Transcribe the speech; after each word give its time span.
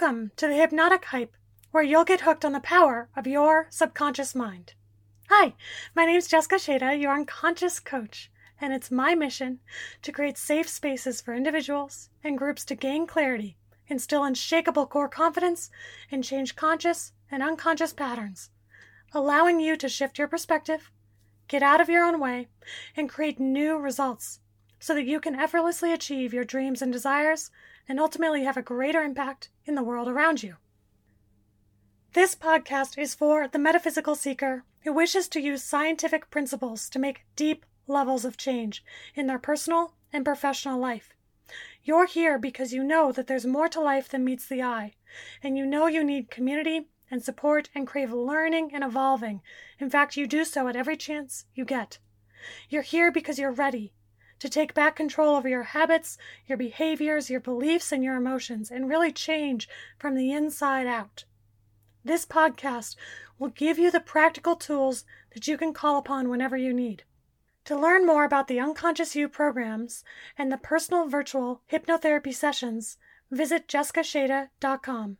Welcome 0.00 0.30
to 0.36 0.46
the 0.46 0.54
Hypnotic 0.54 1.06
Hype, 1.06 1.36
where 1.72 1.82
you'll 1.82 2.04
get 2.04 2.20
hooked 2.20 2.44
on 2.44 2.52
the 2.52 2.60
power 2.60 3.08
of 3.16 3.26
your 3.26 3.66
subconscious 3.68 4.32
mind. 4.32 4.74
Hi, 5.28 5.54
my 5.92 6.04
name 6.04 6.14
is 6.14 6.28
Jessica 6.28 6.54
Shada, 6.54 7.00
your 7.00 7.12
unconscious 7.12 7.80
coach, 7.80 8.30
and 8.60 8.72
it's 8.72 8.92
my 8.92 9.16
mission 9.16 9.58
to 10.02 10.12
create 10.12 10.38
safe 10.38 10.68
spaces 10.68 11.20
for 11.20 11.34
individuals 11.34 12.10
and 12.22 12.38
groups 12.38 12.64
to 12.66 12.76
gain 12.76 13.08
clarity, 13.08 13.56
instill 13.88 14.22
unshakable 14.22 14.86
core 14.86 15.08
confidence, 15.08 15.68
and 16.12 16.22
change 16.22 16.54
conscious 16.54 17.10
and 17.28 17.42
unconscious 17.42 17.92
patterns, 17.92 18.50
allowing 19.12 19.58
you 19.58 19.76
to 19.76 19.88
shift 19.88 20.16
your 20.16 20.28
perspective, 20.28 20.92
get 21.48 21.64
out 21.64 21.80
of 21.80 21.88
your 21.88 22.04
own 22.04 22.20
way, 22.20 22.46
and 22.96 23.08
create 23.08 23.40
new 23.40 23.76
results 23.76 24.38
so 24.78 24.94
that 24.94 25.06
you 25.06 25.18
can 25.18 25.34
effortlessly 25.34 25.92
achieve 25.92 26.32
your 26.32 26.44
dreams 26.44 26.82
and 26.82 26.92
desires 26.92 27.50
and 27.88 27.98
ultimately 27.98 28.44
have 28.44 28.56
a 28.56 28.62
greater 28.62 29.02
impact 29.02 29.48
in 29.64 29.74
the 29.74 29.82
world 29.82 30.08
around 30.08 30.42
you. 30.42 30.56
This 32.12 32.34
podcast 32.34 32.98
is 32.98 33.14
for 33.14 33.48
the 33.48 33.58
metaphysical 33.58 34.14
seeker 34.14 34.64
who 34.80 34.92
wishes 34.92 35.28
to 35.28 35.40
use 35.40 35.62
scientific 35.62 36.30
principles 36.30 36.88
to 36.90 36.98
make 36.98 37.24
deep 37.36 37.64
levels 37.86 38.24
of 38.24 38.36
change 38.36 38.84
in 39.14 39.26
their 39.26 39.38
personal 39.38 39.94
and 40.12 40.24
professional 40.24 40.78
life. 40.78 41.14
You're 41.82 42.06
here 42.06 42.38
because 42.38 42.72
you 42.72 42.84
know 42.84 43.12
that 43.12 43.26
there's 43.26 43.46
more 43.46 43.68
to 43.68 43.80
life 43.80 44.08
than 44.08 44.24
meets 44.24 44.46
the 44.46 44.62
eye, 44.62 44.94
and 45.42 45.56
you 45.56 45.64
know 45.64 45.86
you 45.86 46.04
need 46.04 46.30
community 46.30 46.88
and 47.10 47.22
support 47.22 47.70
and 47.74 47.86
crave 47.86 48.12
learning 48.12 48.70
and 48.74 48.84
evolving. 48.84 49.40
In 49.78 49.88
fact, 49.88 50.16
you 50.16 50.26
do 50.26 50.44
so 50.44 50.68
at 50.68 50.76
every 50.76 50.96
chance 50.96 51.46
you 51.54 51.64
get. 51.64 51.98
You're 52.68 52.82
here 52.82 53.10
because 53.10 53.38
you're 53.38 53.50
ready 53.50 53.92
to 54.38 54.48
take 54.48 54.74
back 54.74 54.96
control 54.96 55.36
over 55.36 55.48
your 55.48 55.62
habits, 55.62 56.18
your 56.46 56.58
behaviors, 56.58 57.30
your 57.30 57.40
beliefs, 57.40 57.92
and 57.92 58.04
your 58.04 58.16
emotions, 58.16 58.70
and 58.70 58.88
really 58.88 59.12
change 59.12 59.68
from 59.98 60.14
the 60.14 60.32
inside 60.32 60.86
out. 60.86 61.24
This 62.04 62.24
podcast 62.24 62.96
will 63.38 63.48
give 63.48 63.78
you 63.78 63.90
the 63.90 64.00
practical 64.00 64.56
tools 64.56 65.04
that 65.34 65.46
you 65.46 65.56
can 65.56 65.72
call 65.72 65.98
upon 65.98 66.28
whenever 66.28 66.56
you 66.56 66.72
need. 66.72 67.04
To 67.66 67.76
learn 67.78 68.06
more 68.06 68.24
about 68.24 68.48
the 68.48 68.56
UnconsciousU 68.56 69.30
programs 69.30 70.02
and 70.38 70.50
the 70.50 70.56
personal 70.56 71.06
virtual 71.06 71.60
hypnotherapy 71.70 72.34
sessions, 72.34 72.96
visit 73.30 73.68
jessicashada.com. 73.68 75.18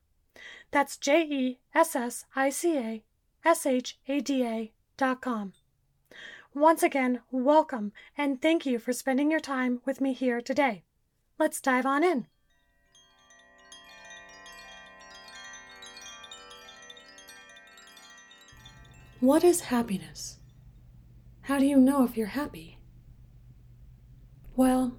That's 0.70 0.96
J 0.96 1.22
E 1.22 1.58
S 1.74 1.94
S 1.94 2.24
I 2.34 2.50
C 2.50 2.78
A 2.78 3.04
S 3.44 3.66
H 3.66 3.98
A 4.08 4.20
D 4.20 4.44
A.com. 4.44 5.52
Once 6.58 6.82
again, 6.82 7.20
welcome 7.30 7.92
and 8.16 8.42
thank 8.42 8.66
you 8.66 8.80
for 8.80 8.92
spending 8.92 9.30
your 9.30 9.38
time 9.38 9.80
with 9.86 10.00
me 10.00 10.12
here 10.12 10.40
today. 10.40 10.82
Let's 11.38 11.60
dive 11.60 11.86
on 11.86 12.02
in. 12.02 12.26
What 19.20 19.44
is 19.44 19.60
happiness? 19.60 20.38
How 21.42 21.60
do 21.60 21.64
you 21.64 21.76
know 21.76 22.02
if 22.02 22.16
you're 22.16 22.26
happy? 22.26 22.80
Well, 24.56 24.98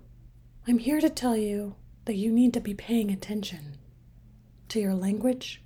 I'm 0.66 0.78
here 0.78 1.02
to 1.02 1.10
tell 1.10 1.36
you 1.36 1.76
that 2.06 2.16
you 2.16 2.32
need 2.32 2.54
to 2.54 2.62
be 2.62 2.74
paying 2.74 3.12
attention 3.12 3.78
to 4.70 4.80
your 4.80 4.94
language, 4.94 5.62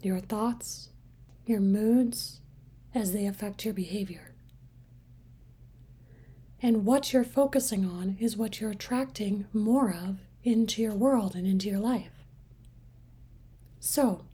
your 0.00 0.18
thoughts, 0.18 0.88
your 1.46 1.60
moods 1.60 2.40
as 2.92 3.12
they 3.12 3.26
affect 3.26 3.64
your 3.64 3.72
behavior. 3.72 4.31
And 6.62 6.86
what 6.86 7.12
you're 7.12 7.24
focusing 7.24 7.84
on 7.84 8.16
is 8.20 8.36
what 8.36 8.60
you're 8.60 8.70
attracting 8.70 9.46
more 9.52 9.90
of 9.90 10.18
into 10.44 10.80
your 10.80 10.94
world 10.94 11.34
and 11.34 11.44
into 11.44 11.68
your 11.68 11.80
life. 11.80 12.24
So, 13.80 14.24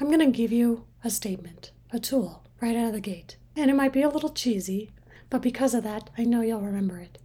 I'm 0.00 0.08
going 0.08 0.18
to 0.18 0.36
give 0.36 0.50
you 0.50 0.84
a 1.04 1.10
statement, 1.10 1.70
a 1.92 2.00
tool, 2.00 2.42
right 2.60 2.76
out 2.76 2.88
of 2.88 2.92
the 2.92 3.00
gate. 3.00 3.36
And 3.54 3.70
it 3.70 3.74
might 3.74 3.92
be 3.92 4.02
a 4.02 4.08
little 4.08 4.30
cheesy, 4.30 4.90
but 5.30 5.40
because 5.40 5.74
of 5.74 5.84
that, 5.84 6.10
I 6.18 6.24
know 6.24 6.40
you'll 6.40 6.60
remember 6.60 6.98
it. 6.98 7.18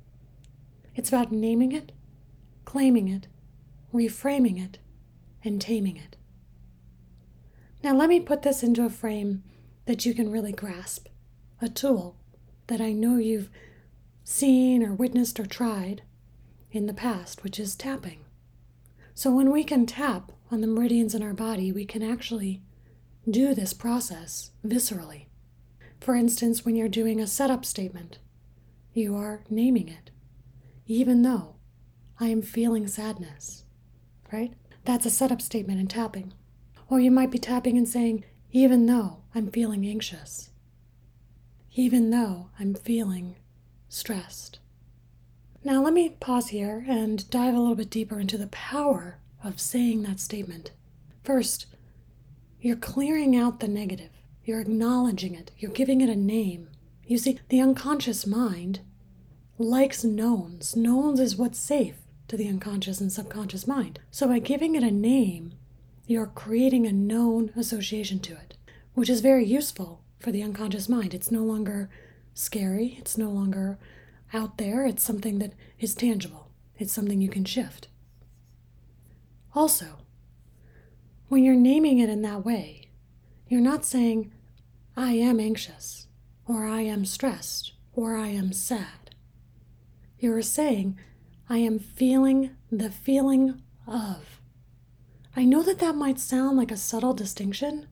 It's 0.96 1.10
about 1.10 1.32
naming 1.32 1.72
it, 1.72 1.92
claiming 2.66 3.08
it, 3.08 3.28
reframing 3.92 4.64
it, 4.64 4.78
and 5.44 5.60
taming 5.60 5.98
it. 5.98 6.18
Now, 7.84 7.96
let 7.96 8.10
me 8.10 8.20
put 8.20 8.44
this 8.44 8.62
into 8.62 8.86
a 8.86 8.90
frame 8.92 9.44
that 9.86 10.06
you 10.06 10.14
can 10.14 10.32
really 10.32 10.52
grasp 10.52 11.08
a 11.62 11.68
tool 11.68 12.16
that 12.68 12.80
I 12.80 12.92
know 12.92 13.18
you've 13.18 13.50
seen 14.24 14.84
or 14.84 14.94
witnessed 14.94 15.40
or 15.40 15.46
tried 15.46 16.04
in 16.72 16.86
the 16.86 16.94
past, 16.94 17.44
which 17.44 17.60
is 17.60 17.76
tapping. 17.76 18.20
So 19.14 19.32
when 19.32 19.52
we 19.52 19.64
can 19.64 19.86
tap 19.86 20.32
on 20.52 20.62
the 20.62 20.68
meridians 20.68 21.14
in 21.14 21.22
our 21.22 21.34
body, 21.34 21.72
we 21.72 21.86
can 21.86 22.02
actually 22.02 22.62
do 23.30 23.54
this 23.54 23.74
process 23.74 24.52
viscerally. 24.66 25.28
For 26.00 26.16
instance, 26.16 26.66
when 26.66 26.76
you're 26.76 26.90
doing 26.90 27.20
a 27.20 27.28
setup 27.28 27.64
statement, 27.64 28.20
you 28.94 29.16
are 29.16 29.44
naming 29.50 29.88
it, 29.88 30.12
even 30.86 31.22
though 31.22 31.56
I 32.20 32.28
am 32.28 32.42
feeling 32.42 32.88
sadness, 32.88 33.64
right? 34.32 34.54
That's 34.86 35.06
a 35.06 35.10
setup 35.10 35.42
statement 35.42 35.80
in 35.80 35.88
tapping. 35.88 36.34
Or 36.90 37.00
you 37.00 37.12
might 37.12 37.32
be 37.32 37.40
tapping 37.40 37.78
and 37.78 37.88
saying, 37.88 38.26
even 38.52 38.86
though 38.86 39.24
I'm 39.34 39.50
feeling 39.50 39.86
anxious, 39.86 40.50
even 41.72 42.10
though 42.10 42.50
I'm 42.60 42.76
feeling 42.76 43.36
stressed. 43.94 44.60
Now, 45.64 45.82
let 45.82 45.94
me 45.94 46.10
pause 46.20 46.50
here 46.50 46.86
and 46.90 47.30
dive 47.30 47.54
a 47.54 47.60
little 47.60 47.76
bit 47.76 47.90
deeper 47.90 48.20
into 48.20 48.38
the 48.38 48.48
power 48.48 49.20
of 49.44 49.60
saying 49.60 50.04
that 50.04 50.20
statement. 50.20 50.72
First, 51.24 51.68
you're 52.60 52.76
clearing 52.76 53.36
out 53.36 53.60
the 53.60 53.68
negative, 53.68 54.10
you're 54.44 54.60
acknowledging 54.60 55.36
it, 55.36 55.52
you're 55.58 55.72
giving 55.72 56.02
it 56.02 56.10
a 56.10 56.16
name. 56.16 56.70
You 57.06 57.18
see, 57.18 57.40
the 57.50 57.62
unconscious 57.62 58.26
mind 58.26 58.82
likes 59.58 60.04
knowns. 60.04 60.76
Knowns 60.76 61.20
is 61.20 61.36
what's 61.36 61.60
safe 61.60 61.96
to 62.28 62.36
the 62.36 62.48
unconscious 62.48 63.00
and 63.00 63.12
subconscious 63.12 63.68
mind. 63.68 64.00
So, 64.12 64.28
by 64.28 64.40
giving 64.40 64.76
it 64.76 64.84
a 64.84 64.92
name, 64.92 65.54
you're 66.08 66.28
creating 66.28 66.86
a 66.86 66.92
known 66.92 67.52
association 67.56 68.20
to 68.22 68.34
it, 68.34 68.56
which 68.94 69.10
is 69.10 69.22
very 69.22 69.46
useful 69.46 70.02
for 70.20 70.32
the 70.32 70.44
unconscious 70.44 70.90
mind. 70.90 71.14
It's 71.14 71.32
no 71.32 71.44
longer 71.44 71.90
scary. 72.34 72.96
It's 73.00 73.18
no 73.18 73.30
longer 73.30 73.78
out 74.34 74.58
there. 74.58 74.86
It's 74.86 75.04
something 75.04 75.40
that 75.40 75.54
is 75.80 75.96
tangible. 75.96 76.52
It's 76.78 76.94
something 76.94 77.22
you 77.22 77.30
can 77.30 77.46
shift. 77.46 77.88
Also, 79.56 80.00
when 81.28 81.44
you're 81.44 81.56
naming 81.56 82.00
it 82.00 82.10
in 82.10 82.22
that 82.24 82.44
way, 82.44 82.90
you're 83.48 83.62
not 83.62 83.86
saying, 83.86 84.34
I 84.98 85.14
am 85.14 85.40
anxious, 85.40 86.08
or 86.46 86.66
I 86.66 86.82
am 86.82 87.06
stressed, 87.06 87.74
or 87.94 88.16
I 88.16 88.28
am 88.28 88.54
sad. 88.54 89.16
You're 90.18 90.42
saying, 90.42 90.98
I 91.50 91.58
am 91.58 91.78
feeling 91.78 92.52
the 92.72 92.90
feeling 92.90 93.62
of. 93.88 94.40
I 95.36 95.46
know 95.46 95.62
that 95.64 95.80
that 95.80 95.96
might 95.96 96.20
sound 96.20 96.58
like 96.58 96.72
a 96.72 96.78
subtle 96.78 97.14
distinction, 97.14 97.88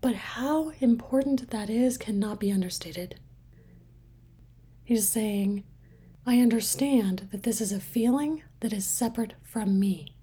but 0.00 0.14
how 0.14 0.70
important 0.80 1.50
that 1.50 1.70
is 1.70 1.96
cannot 1.98 2.40
be 2.40 2.52
understated. 2.52 3.20
He's 4.88 5.06
saying, 5.06 5.64
I 6.24 6.40
understand 6.40 7.28
that 7.30 7.42
this 7.42 7.60
is 7.60 7.72
a 7.72 7.78
feeling 7.78 8.42
that 8.60 8.72
is 8.72 8.86
separate 8.86 9.34
from 9.42 9.78
me. 9.78 10.14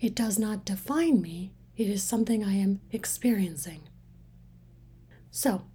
It 0.00 0.16
does 0.16 0.40
not 0.40 0.64
define 0.64 1.22
me, 1.22 1.52
it 1.76 1.88
is 1.88 2.02
something 2.02 2.42
I 2.42 2.54
am 2.54 2.80
experiencing. 2.90 3.82
So, 5.30 5.66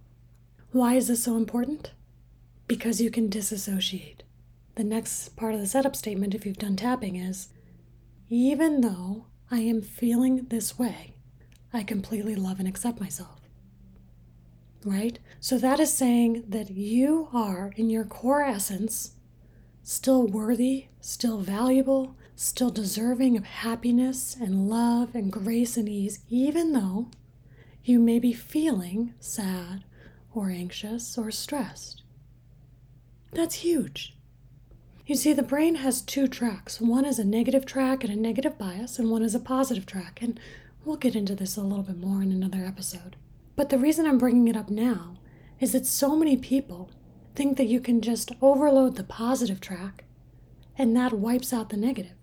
why 0.72 0.96
is 0.96 1.08
this 1.08 1.22
so 1.22 1.38
important? 1.38 1.92
Because 2.66 3.00
you 3.00 3.10
can 3.10 3.30
disassociate. 3.30 4.24
The 4.74 4.84
next 4.84 5.34
part 5.34 5.54
of 5.54 5.60
the 5.60 5.66
setup 5.66 5.96
statement, 5.96 6.34
if 6.34 6.44
you've 6.44 6.58
done 6.58 6.76
tapping, 6.76 7.16
is 7.16 7.48
even 8.28 8.82
though 8.82 9.24
I 9.50 9.60
am 9.60 9.80
feeling 9.80 10.48
this 10.50 10.78
way, 10.78 11.14
I 11.72 11.82
completely 11.82 12.34
love 12.34 12.58
and 12.58 12.68
accept 12.68 13.00
myself 13.00 13.37
right? 14.84 15.18
So 15.40 15.58
that 15.58 15.80
is 15.80 15.92
saying 15.92 16.44
that 16.48 16.70
you 16.70 17.28
are, 17.32 17.72
in 17.76 17.90
your 17.90 18.04
core 18.04 18.42
essence, 18.42 19.12
still 19.82 20.26
worthy, 20.26 20.86
still 21.00 21.38
valuable, 21.38 22.16
still 22.36 22.70
deserving 22.70 23.36
of 23.36 23.44
happiness 23.44 24.36
and 24.40 24.68
love 24.68 25.14
and 25.14 25.32
grace 25.32 25.76
and 25.76 25.88
ease, 25.88 26.20
even 26.28 26.72
though 26.72 27.08
you 27.82 27.98
may 27.98 28.18
be 28.18 28.32
feeling 28.32 29.14
sad 29.18 29.84
or 30.34 30.50
anxious 30.50 31.18
or 31.18 31.30
stressed. 31.30 32.02
That's 33.32 33.56
huge. 33.56 34.14
You 35.06 35.14
see, 35.14 35.32
the 35.32 35.42
brain 35.42 35.76
has 35.76 36.02
two 36.02 36.28
tracks. 36.28 36.80
One 36.80 37.06
is 37.06 37.18
a 37.18 37.24
negative 37.24 37.64
track 37.64 38.04
and 38.04 38.12
a 38.12 38.16
negative 38.16 38.58
bias, 38.58 38.98
and 38.98 39.10
one 39.10 39.22
is 39.22 39.34
a 39.34 39.40
positive 39.40 39.86
track. 39.86 40.18
And 40.20 40.38
we'll 40.84 40.96
get 40.96 41.16
into 41.16 41.34
this 41.34 41.56
a 41.56 41.62
little 41.62 41.82
bit 41.82 41.96
more 41.96 42.22
in 42.22 42.30
another 42.30 42.64
episode. 42.64 43.16
But 43.58 43.70
the 43.70 43.78
reason 43.78 44.06
I'm 44.06 44.18
bringing 44.18 44.46
it 44.46 44.56
up 44.56 44.70
now 44.70 45.16
is 45.58 45.72
that 45.72 45.84
so 45.84 46.14
many 46.14 46.36
people 46.36 46.92
think 47.34 47.56
that 47.56 47.66
you 47.66 47.80
can 47.80 48.00
just 48.00 48.30
overload 48.40 48.94
the 48.94 49.02
positive 49.02 49.60
track 49.60 50.04
and 50.78 50.96
that 50.96 51.12
wipes 51.12 51.52
out 51.52 51.70
the 51.70 51.76
negative. 51.76 52.14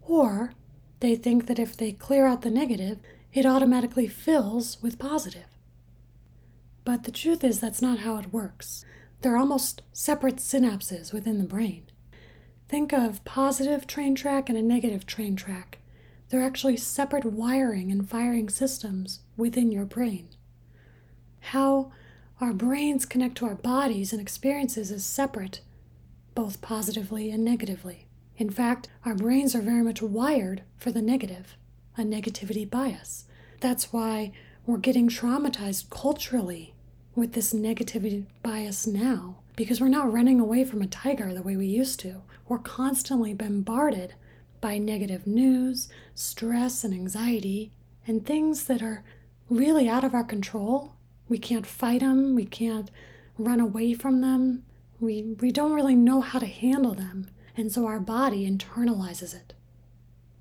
Or 0.00 0.54
They 1.00 1.16
think 1.16 1.48
that 1.48 1.58
if 1.58 1.76
they 1.76 1.92
clear 1.92 2.26
out 2.26 2.40
the 2.40 2.50
negative, 2.50 2.98
it 3.34 3.44
automatically 3.44 4.06
fills 4.06 4.80
with 4.80 4.98
positive. 4.98 5.58
But 6.84 7.04
the 7.04 7.12
truth 7.12 7.44
is, 7.44 7.60
that's 7.60 7.82
not 7.82 7.98
how 7.98 8.16
it 8.16 8.32
works. 8.32 8.86
They're 9.20 9.36
almost 9.36 9.82
separate 9.92 10.36
synapses 10.36 11.12
within 11.12 11.36
the 11.36 11.44
brain. 11.44 11.82
Think 12.70 12.94
of 12.94 13.22
positive 13.26 13.86
train 13.86 14.14
track 14.14 14.48
and 14.48 14.56
a 14.56 14.62
negative 14.62 15.04
train 15.04 15.36
track. 15.36 15.80
They're 16.30 16.40
actually 16.40 16.78
separate 16.78 17.26
wiring 17.26 17.92
and 17.92 18.08
firing 18.08 18.48
systems 18.48 19.20
within 19.36 19.72
your 19.72 19.84
brain. 19.84 20.28
How 21.40 21.92
our 22.40 22.52
brains 22.52 23.06
connect 23.06 23.36
to 23.38 23.46
our 23.46 23.54
bodies 23.54 24.12
and 24.12 24.20
experiences 24.20 24.90
is 24.90 25.04
separate, 25.04 25.60
both 26.34 26.60
positively 26.60 27.30
and 27.30 27.44
negatively. 27.44 28.06
In 28.36 28.50
fact, 28.50 28.88
our 29.04 29.14
brains 29.14 29.54
are 29.54 29.62
very 29.62 29.82
much 29.82 30.02
wired 30.02 30.62
for 30.78 30.90
the 30.90 31.02
negative, 31.02 31.56
a 31.96 32.02
negativity 32.02 32.68
bias. 32.68 33.26
That's 33.60 33.92
why 33.92 34.32
we're 34.66 34.78
getting 34.78 35.08
traumatized 35.08 35.90
culturally 35.90 36.74
with 37.14 37.32
this 37.32 37.52
negativity 37.52 38.26
bias 38.42 38.86
now 38.86 39.36
because 39.54 39.80
we're 39.80 39.88
not 39.88 40.12
running 40.12 40.40
away 40.40 40.64
from 40.64 40.82
a 40.82 40.86
tiger 40.86 41.32
the 41.32 41.42
way 41.42 41.56
we 41.56 41.66
used 41.66 42.00
to. 42.00 42.22
We're 42.48 42.58
constantly 42.58 43.34
bombarded 43.34 44.14
by 44.60 44.78
negative 44.78 45.26
news, 45.26 45.88
stress, 46.14 46.84
and 46.84 46.94
anxiety, 46.94 47.72
and 48.06 48.24
things 48.24 48.64
that 48.64 48.82
are 48.82 49.04
really 49.54 49.88
out 49.88 50.04
of 50.04 50.14
our 50.14 50.24
control. 50.24 50.94
We 51.28 51.38
can't 51.38 51.66
fight 51.66 52.00
them, 52.00 52.34
we 52.34 52.44
can't 52.44 52.90
run 53.38 53.60
away 53.60 53.94
from 53.94 54.20
them, 54.20 54.64
we, 55.00 55.34
we 55.40 55.50
don't 55.50 55.72
really 55.72 55.96
know 55.96 56.20
how 56.20 56.38
to 56.38 56.46
handle 56.46 56.94
them, 56.94 57.30
and 57.56 57.72
so 57.72 57.86
our 57.86 58.00
body 58.00 58.48
internalizes 58.48 59.34
it. 59.34 59.54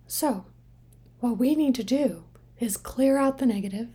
So, 0.08 0.46
what 1.20 1.38
we 1.38 1.56
need 1.56 1.76
to 1.76 1.84
do 1.84 2.26
is 2.60 2.78
clear 2.78 3.18
out 3.18 3.38
the 3.38 3.46
negative, 3.46 3.90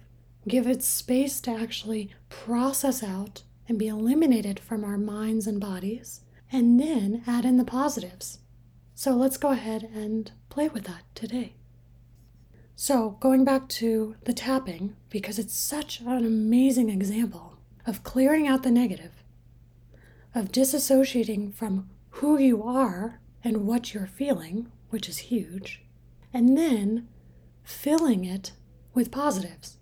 give 0.49 0.67
it 0.67 0.83
space 0.83 1.41
to 1.43 1.51
actually 1.51 2.11
process 2.29 3.03
out 3.03 3.43
and 3.69 3.79
be 3.79 3.89
eliminated 3.89 4.59
from 4.61 4.85
our 4.85 4.99
minds 4.99 5.47
and 5.47 5.61
bodies, 5.61 6.21
and 6.53 6.81
then 6.81 7.23
add 7.27 7.45
in 7.45 7.57
the 7.57 7.65
positives. 7.65 8.39
So 8.95 9.13
let's 9.13 9.37
go 9.37 9.51
ahead 9.51 9.91
and 9.95 10.31
play 10.49 10.69
with 10.69 10.85
that 10.85 11.03
today. 11.15 11.56
So, 12.79 13.17
going 13.21 13.43
back 13.43 13.71
to 13.71 14.17
the 14.25 14.35
tapping, 14.35 14.97
because 15.09 15.39
it's 15.39 15.57
such 15.57 16.01
an 16.01 16.27
amazing 16.27 16.91
example 16.91 17.57
of 17.87 18.03
clearing 18.03 18.47
out 18.47 18.65
the 18.65 18.71
negative, 18.71 19.25
of 20.35 20.53
disassociating 20.53 21.55
from 21.55 21.89
who 22.11 22.37
you 22.37 22.63
are 22.63 23.19
and 23.43 23.67
what 23.67 23.95
you're 23.95 24.07
feeling, 24.07 24.71
which 24.91 25.09
is 25.09 25.17
huge, 25.19 25.87
and 26.35 26.57
then 26.57 27.09
filling 27.65 28.27
it 28.27 28.53
with 28.93 29.11
positives. 29.11 29.79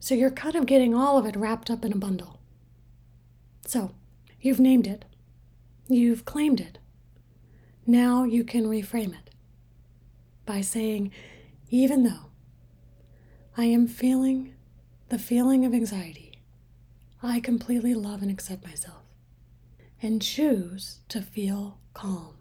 So 0.00 0.14
you're 0.14 0.30
kind 0.30 0.54
of 0.54 0.64
getting 0.64 0.94
all 0.94 1.18
of 1.18 1.26
it 1.26 1.36
wrapped 1.36 1.70
up 1.70 1.84
in 1.84 1.92
a 1.92 1.96
bundle. 1.96 2.40
So 3.66 3.90
you've 4.40 4.60
named 4.60 4.86
it, 4.86 5.04
you've 5.88 6.24
claimed 6.24 6.58
it. 6.58 6.78
Now 7.86 8.24
you 8.24 8.44
can 8.44 8.64
reframe 8.64 9.12
it 9.12 9.28
by 10.46 10.62
saying, 10.62 11.12
even 11.72 12.02
though 12.02 12.26
I 13.56 13.64
am 13.64 13.86
feeling 13.86 14.52
the 15.08 15.18
feeling 15.18 15.64
of 15.64 15.72
anxiety, 15.72 16.42
I 17.22 17.40
completely 17.40 17.94
love 17.94 18.20
and 18.20 18.30
accept 18.30 18.62
myself 18.62 19.04
and 20.02 20.20
choose 20.20 20.98
to 21.08 21.22
feel 21.22 21.78
calm. 21.94 22.34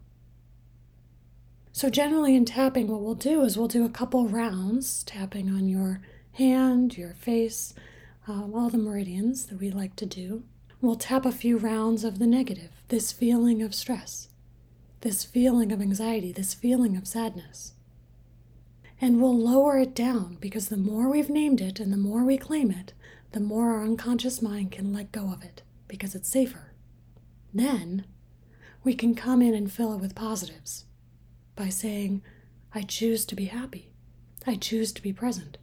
So, 1.71 1.89
generally, 1.89 2.35
in 2.35 2.43
tapping, 2.43 2.89
what 2.89 2.99
we'll 2.99 3.15
do 3.15 3.43
is 3.43 3.57
we'll 3.57 3.69
do 3.69 3.85
a 3.85 3.89
couple 3.89 4.27
rounds, 4.27 5.01
tapping 5.05 5.49
on 5.49 5.69
your 5.69 6.01
hand, 6.33 6.97
your 6.97 7.13
face, 7.13 7.73
um, 8.27 8.53
all 8.53 8.69
the 8.69 8.77
meridians 8.77 9.45
that 9.45 9.61
we 9.61 9.71
like 9.71 9.95
to 9.95 10.05
do. 10.05 10.43
We'll 10.81 10.97
tap 10.97 11.25
a 11.25 11.31
few 11.31 11.57
rounds 11.57 12.03
of 12.03 12.19
the 12.19 12.27
negative, 12.27 12.71
this 12.89 13.13
feeling 13.13 13.61
of 13.61 13.73
stress, 13.73 14.27
this 14.99 15.23
feeling 15.23 15.71
of 15.71 15.79
anxiety, 15.81 16.33
this 16.33 16.53
feeling 16.53 16.97
of 16.97 17.07
sadness. 17.07 17.75
And 19.03 19.19
we'll 19.19 19.38
lower 19.38 19.80
it 19.80 19.95
down 19.95 20.38
because 20.39 20.69
the 20.69 20.77
more 20.77 21.09
we've 21.09 21.30
named 21.30 21.59
it 21.59 21.80
and 21.80 21.92
the 21.92 21.98
more 21.98 22.24
we 22.24 22.38
claim 22.38 22.69
it, 22.69 22.94
the 23.31 23.39
more 23.39 23.71
our 23.71 23.83
unconscious 23.83 24.44
mind 24.44 24.71
can 24.71 24.94
let 24.94 25.12
go 25.12 25.33
of 25.33 25.44
it 25.44 25.63
because 25.88 26.13
it's 26.13 26.30
safer. 26.30 26.74
Then 27.51 28.06
we 28.83 28.94
can 28.94 29.15
come 29.15 29.42
in 29.42 29.56
and 29.56 29.71
fill 29.71 29.94
it 29.94 30.00
with 30.00 30.13
positives 30.13 30.86
by 31.56 31.69
saying, 31.69 32.21
I 32.74 32.83
choose 32.83 33.25
to 33.25 33.36
be 33.36 33.45
happy. 33.45 33.92
I 34.45 34.56
choose 34.56 34.92
to 34.94 35.01
be 35.01 35.13
present. 35.13 35.57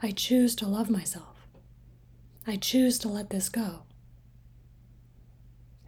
I 0.00 0.12
choose 0.12 0.54
to 0.56 0.68
love 0.68 0.88
myself. 0.88 1.48
I 2.46 2.56
choose 2.56 2.98
to 3.00 3.08
let 3.08 3.30
this 3.30 3.48
go. 3.48 3.82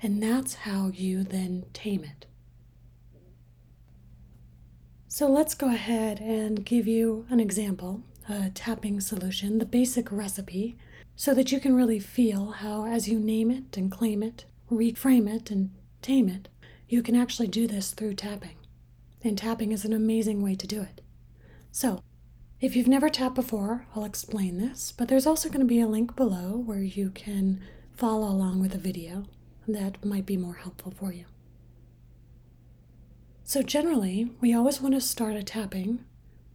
And 0.03 0.23
that's 0.23 0.55
how 0.55 0.91
you 0.93 1.23
then 1.23 1.67
tame 1.73 2.05
it. 2.05 2.27
So 5.12 5.29
let's 5.29 5.55
go 5.55 5.67
ahead 5.67 6.21
and 6.21 6.65
give 6.65 6.87
you 6.87 7.27
an 7.31 7.41
example, 7.41 8.05
a 8.29 8.51
tapping 8.51 9.01
solution, 9.01 9.59
the 9.59 9.67
basic 9.67 10.12
recipe, 10.12 10.79
so 11.17 11.35
that 11.35 11.51
you 11.51 11.59
can 11.59 11.75
really 11.75 11.99
feel 11.99 12.53
how, 12.53 12.87
as 12.87 13.09
you 13.09 13.19
name 13.19 13.51
it 13.51 13.77
and 13.77 13.91
claim 13.91 14.23
it, 14.23 14.45
reframe 14.71 15.29
it 15.29 15.51
and 15.51 15.71
tame 16.01 16.29
it, 16.29 16.49
you 16.89 17.03
can 17.03 17.17
actually 17.17 17.49
do 17.49 17.67
this 17.67 17.91
through 17.91 18.15
tapping 18.15 18.55
and 19.25 19.37
tapping 19.37 19.73
is 19.73 19.85
an 19.85 19.93
amazing 19.93 20.45
way 20.45 20.55
to 20.55 20.69
do 20.69 20.81
it. 20.81 21.01
So, 21.73 22.05
if 22.61 22.77
you've 22.77 22.87
never 22.87 23.09
tapped 23.09 23.35
before, 23.35 23.89
I'll 23.97 24.05
explain 24.05 24.59
this, 24.59 24.93
but 24.97 25.09
there's 25.09 25.27
also 25.27 25.49
going 25.49 25.59
to 25.59 25.67
be 25.67 25.81
a 25.81 25.89
link 25.89 26.15
below 26.15 26.56
where 26.56 26.85
you 26.85 27.11
can 27.11 27.61
follow 27.95 28.29
along 28.29 28.61
with 28.61 28.77
a 28.77 28.79
video 28.79 29.25
that 29.67 30.05
might 30.05 30.25
be 30.25 30.37
more 30.37 30.55
helpful 30.55 30.93
for 30.93 31.13
you. 31.13 31.25
So, 33.50 33.62
generally, 33.62 34.31
we 34.41 34.55
always 34.55 34.81
want 34.81 34.94
to 34.94 35.00
start 35.00 35.35
a 35.35 35.43
tapping 35.43 36.05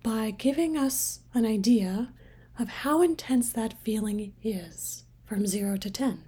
by 0.02 0.32
giving 0.32 0.78
us 0.78 1.20
an 1.34 1.46
idea 1.46 2.14
of 2.58 2.70
how 2.70 3.02
intense 3.02 3.52
that 3.52 3.84
feeling 3.84 4.32
is 4.42 5.04
from 5.26 5.46
0 5.46 5.76
to 5.76 5.90
10. 5.90 6.24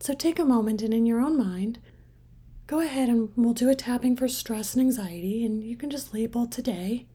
So, 0.00 0.12
take 0.12 0.38
a 0.38 0.44
moment 0.44 0.82
and 0.82 0.92
in 0.92 1.06
your 1.06 1.20
own 1.20 1.38
mind, 1.38 1.78
go 2.66 2.80
ahead 2.80 3.08
and 3.08 3.30
we'll 3.34 3.54
do 3.54 3.70
a 3.70 3.74
tapping 3.74 4.14
for 4.14 4.28
stress 4.28 4.74
and 4.74 4.82
anxiety, 4.82 5.42
and 5.42 5.64
you 5.64 5.74
can 5.74 5.88
just 5.88 6.12
label 6.12 6.46
today 6.46 7.06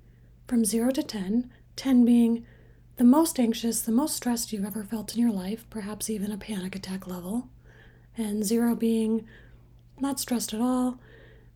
from 0.47 0.65
0 0.65 0.89
to 0.93 1.03
10, 1.03 1.51
10 1.75 2.05
being 2.05 2.43
the 2.97 3.03
most 3.03 3.39
anxious, 3.39 3.83
the 3.83 3.91
most 3.91 4.15
stressed 4.15 4.51
you've 4.51 4.65
ever 4.65 4.83
felt 4.83 5.13
in 5.13 5.21
your 5.21 5.31
life, 5.31 5.63
perhaps 5.69 6.09
even 6.09 6.31
a 6.31 6.37
panic 6.37 6.75
attack 6.75 7.05
level, 7.05 7.49
and 8.17 8.43
0 8.43 8.73
being 8.73 9.27
not 9.99 10.19
stressed 10.19 10.55
at 10.55 10.59
all. 10.59 10.97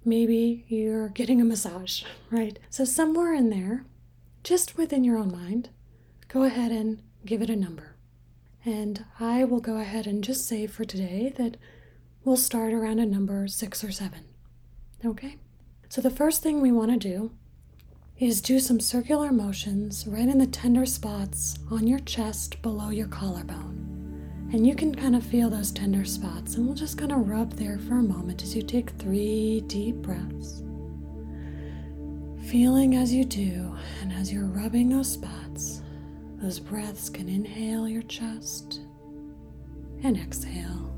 Maybe 0.06 0.66
you're 0.68 1.10
getting 1.10 1.40
a 1.40 1.46
massage, 1.46 2.04
right? 2.30 2.60
So, 2.70 2.84
somewhere 2.84 3.34
in 3.34 3.50
there, 3.50 3.86
just 4.44 4.78
within 4.78 5.04
your 5.04 5.18
own 5.18 5.32
mind, 5.32 5.70
go 6.28 6.44
ahead 6.44 6.72
and 6.72 7.02
give 7.26 7.42
it 7.42 7.50
a 7.50 7.56
number. 7.56 7.96
And 8.66 9.06
I 9.20 9.44
will 9.44 9.60
go 9.60 9.78
ahead 9.78 10.08
and 10.08 10.24
just 10.24 10.48
say 10.48 10.68
for 10.68 10.84
today 10.84 11.34
that 11.38 11.58
we'll 12.24 12.38
start 12.38 12.74
around 12.74 13.00
a 13.00 13.06
number 13.06 13.48
six 13.48 13.84
or 13.84 13.92
seven. 13.92 14.26
Okay? 15.06 15.38
So 15.90 16.02
the 16.02 16.10
first 16.10 16.42
thing 16.42 16.62
we 16.62 16.72
want 16.72 16.92
to 16.92 16.98
do 16.98 17.32
is 18.18 18.42
do 18.42 18.60
some 18.60 18.80
circular 18.80 19.32
motions 19.32 20.08
right 20.08 20.28
in 20.28 20.38
the 20.38 20.48
tender 20.48 20.86
spots 20.86 21.58
on 21.72 21.88
your 21.88 22.00
chest 22.00 22.62
below 22.62 22.90
your 22.90 23.08
collarbone. 23.08 23.83
And 24.54 24.66
you 24.66 24.76
can 24.76 24.94
kind 24.94 25.16
of 25.16 25.26
feel 25.26 25.50
those 25.50 25.72
tender 25.72 26.06
spots, 26.06 26.56
and 26.56 26.66
we'll 26.66 26.76
just 26.76 26.98
kind 26.98 27.12
of 27.12 27.28
rub 27.28 27.54
there 27.54 27.80
for 27.80 27.96
a 27.96 28.04
moment 28.04 28.44
as 28.44 28.56
you 28.56 28.62
take 28.62 28.92
three 28.92 29.62
deep 29.68 29.96
breaths. 29.96 30.64
Feeling 32.50 32.96
as 32.96 33.12
you 33.12 33.26
do, 33.26 33.76
and 34.02 34.14
as 34.14 34.32
you're 34.32 34.46
rubbing 34.46 34.90
those 34.90 35.12
spots, 35.12 35.82
those 36.38 36.60
breaths 36.60 37.10
can 37.10 37.28
inhale 37.28 37.88
your 37.90 38.04
chest 38.04 38.82
and 40.04 40.18
exhale 40.18 40.94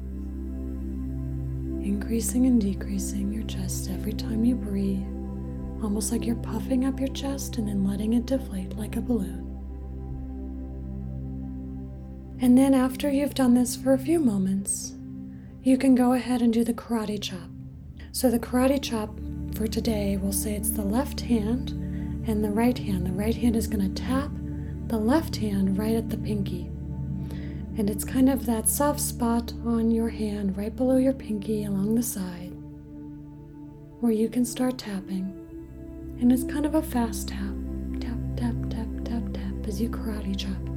increasing 1.85 2.47
and 2.47 2.59
decreasing 2.59 3.31
your 3.31 3.43
chest 3.43 3.89
every 3.91 4.13
time 4.13 4.43
you 4.43 4.55
breathe, 4.55 5.05
almost 5.83 6.12
like 6.12 6.25
you're 6.25 6.35
puffing 6.38 6.85
up 6.85 7.00
your 7.00 7.09
chest 7.09 7.57
and 7.57 7.67
then 7.67 7.85
letting 7.85 8.13
it 8.13 8.25
deflate 8.25 8.75
like 8.75 8.95
a 8.95 9.01
balloon. 9.01 9.54
And 12.42 12.58
then, 12.58 12.74
after 12.74 13.10
you've 13.10 13.34
done 13.34 13.54
this 13.54 13.75
for 13.75 13.94
a 13.94 13.98
few 13.98 14.20
moments, 14.20 14.94
you 15.63 15.77
can 15.77 15.96
go 15.96 16.13
ahead 16.13 16.42
and 16.42 16.54
do 16.54 16.63
the 16.63 16.74
karate 16.74 17.22
chop. 17.22 17.50
So, 18.12 18.30
the 18.30 18.39
karate 18.39 18.82
chop 18.82 19.18
for 19.56 19.68
today, 19.68 20.18
we'll 20.18 20.34
say 20.34 20.56
it's 20.56 20.72
the 20.72 20.84
left 20.84 21.22
hand 21.22 21.70
and 22.27 22.44
the 22.44 22.50
right 22.50 22.77
hand. 22.77 23.06
The 23.06 23.13
right 23.13 23.36
hand 23.36 23.56
is 23.56 23.68
going 23.68 23.94
to 23.94 24.04
tap 24.04 24.30
the 24.88 24.98
left 24.98 25.38
hand 25.38 25.77
right 25.77 25.96
at 25.96 26.10
the 26.10 26.18
pinky. 26.18 26.70
And 27.77 27.89
it's 27.89 28.04
kind 28.04 28.30
of 28.30 28.46
that 28.46 28.70
soft 28.70 29.00
spot 29.00 29.54
on 29.65 29.92
your 29.92 30.10
hand 30.10 30.58
right 30.58 30.75
below 30.75 30.98
your 30.98 31.13
pinky 31.13 31.65
along 31.65 31.96
the 31.96 32.04
side 32.04 32.51
where 34.01 34.12
you 34.12 34.30
can 34.30 34.46
start 34.46 34.77
tapping. 34.77 35.24
And 36.20 36.32
it's 36.32 36.44
kind 36.44 36.65
of 36.65 36.75
a 36.75 36.82
fast 36.82 37.30
tap. 37.30 37.54
Tap, 38.00 38.18
tap, 38.38 38.56
tap, 38.70 38.88
tap, 39.04 39.24
tap 39.34 39.68
as 39.68 39.82
you 39.82 39.89
karate 39.89 40.38
chop. 40.38 40.75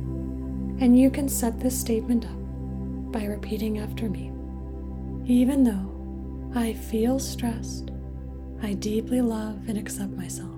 And 0.80 0.98
you 0.98 1.10
can 1.10 1.28
set 1.28 1.58
this 1.58 1.78
statement 1.78 2.24
up 2.24 3.12
by 3.12 3.24
repeating 3.24 3.78
after 3.78 4.08
me. 4.08 4.30
Even 5.26 5.64
though 5.64 6.58
I 6.58 6.72
feel 6.72 7.18
stressed, 7.18 7.90
I 8.62 8.74
deeply 8.74 9.20
love 9.20 9.68
and 9.68 9.76
accept 9.76 10.12
myself. 10.12 10.54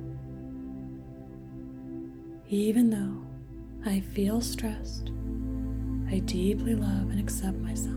Even 2.49 2.91
though 2.91 3.91
I 3.91 4.01
feel 4.01 4.41
stressed, 4.41 5.11
I 6.11 6.19
deeply 6.19 6.75
love 6.75 7.11
and 7.11 7.19
accept 7.19 7.57
myself. 7.59 7.97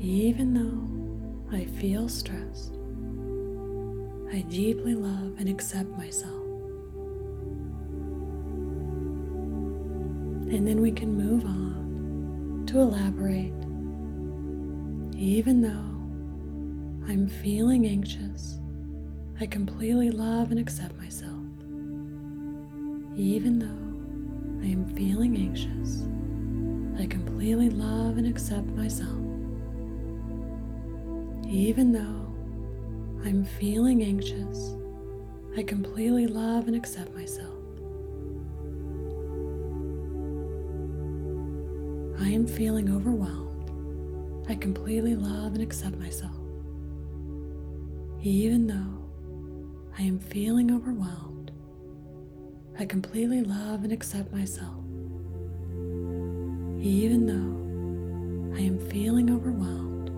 Even 0.00 0.52
though 0.52 1.56
I 1.56 1.64
feel 1.64 2.08
stressed, 2.08 2.74
I 4.32 4.42
deeply 4.42 4.94
love 4.94 5.34
and 5.38 5.48
accept 5.48 5.88
myself. 5.90 6.43
And 10.54 10.68
then 10.68 10.80
we 10.80 10.92
can 10.92 11.12
move 11.12 11.44
on 11.44 12.62
to 12.68 12.78
elaborate. 12.78 13.52
Even 15.18 15.60
though 15.60 17.10
I'm 17.10 17.26
feeling 17.26 17.88
anxious, 17.88 18.60
I 19.40 19.46
completely 19.46 20.12
love 20.12 20.52
and 20.52 20.60
accept 20.60 20.96
myself. 20.96 21.42
Even 23.16 23.58
though 23.58 24.64
I 24.64 24.70
am 24.70 24.86
feeling 24.94 25.36
anxious, 25.36 26.06
I 27.02 27.06
completely 27.06 27.68
love 27.68 28.16
and 28.16 28.26
accept 28.28 28.68
myself. 28.68 29.18
Even 31.48 31.90
though 31.90 32.32
I'm 33.24 33.44
feeling 33.44 34.04
anxious, 34.04 34.76
I 35.56 35.64
completely 35.64 36.28
love 36.28 36.68
and 36.68 36.76
accept 36.76 37.12
myself. 37.12 37.63
I 42.24 42.28
am 42.28 42.46
feeling 42.46 42.90
overwhelmed. 42.90 43.70
I 44.48 44.54
completely 44.54 45.14
love 45.14 45.52
and 45.52 45.62
accept 45.62 45.98
myself. 45.98 46.32
Even 48.22 48.66
though 48.66 49.92
I 49.98 50.02
am 50.04 50.18
feeling 50.18 50.74
overwhelmed, 50.74 51.52
I 52.78 52.86
completely 52.86 53.42
love 53.42 53.84
and 53.84 53.92
accept 53.92 54.32
myself. 54.32 54.82
Even 56.80 57.26
though 57.26 58.56
I 58.58 58.62
am 58.62 58.78
feeling 58.88 59.30
overwhelmed, 59.30 60.08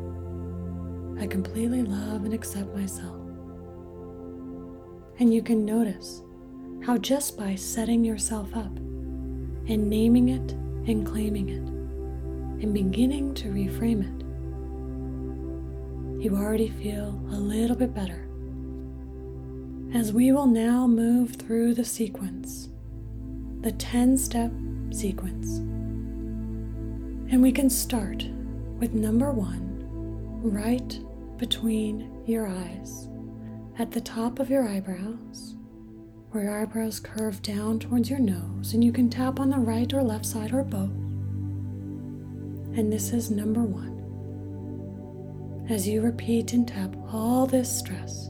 I 1.20 1.26
completely 1.26 1.82
love 1.82 2.24
and 2.24 2.32
accept 2.32 2.72
myself. 2.72 3.20
And 5.18 5.34
you 5.34 5.42
can 5.42 5.64
notice 5.64 6.22
how 6.84 6.98
just 6.98 7.36
by 7.36 7.56
setting 7.56 8.04
yourself 8.04 8.54
up 8.54 8.76
and 8.76 9.90
naming 9.90 10.28
it 10.28 10.52
and 10.88 11.04
claiming 11.04 11.48
it 11.48 11.75
and 12.62 12.72
beginning 12.72 13.34
to 13.34 13.48
reframe 13.48 14.02
it, 14.02 14.24
you 16.22 16.36
already 16.36 16.68
feel 16.68 17.20
a 17.30 17.36
little 17.38 17.76
bit 17.76 17.94
better 17.94 18.26
as 19.94 20.12
we 20.12 20.32
will 20.32 20.46
now 20.46 20.86
move 20.86 21.36
through 21.36 21.72
the 21.74 21.84
sequence, 21.84 22.68
the 23.60 23.72
10 23.72 24.18
step 24.18 24.52
sequence. 24.90 25.58
And 27.28 27.42
we 27.42 27.52
can 27.52 27.70
start 27.70 28.24
with 28.78 28.92
number 28.92 29.30
one, 29.30 29.84
right 30.42 31.00
between 31.38 32.22
your 32.26 32.46
eyes, 32.46 33.08
at 33.78 33.90
the 33.90 34.00
top 34.00 34.38
of 34.38 34.50
your 34.50 34.68
eyebrows, 34.68 35.54
where 36.30 36.44
your 36.44 36.62
eyebrows 36.62 37.00
curve 37.00 37.40
down 37.42 37.78
towards 37.78 38.10
your 38.10 38.18
nose, 38.18 38.74
and 38.74 38.84
you 38.84 38.92
can 38.92 39.08
tap 39.08 39.40
on 39.40 39.50
the 39.50 39.58
right 39.58 39.92
or 39.94 40.02
left 40.02 40.26
side 40.26 40.52
or 40.52 40.62
both. 40.62 41.05
And 42.76 42.92
this 42.92 43.12
is 43.14 43.30
number 43.30 43.62
one. 43.62 43.96
As 45.70 45.88
you 45.88 46.02
repeat 46.02 46.52
and 46.52 46.68
tap 46.68 46.94
all 47.10 47.46
this 47.46 47.74
stress, 47.74 48.28